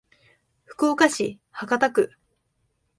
[0.65, 2.11] 福岡市博多区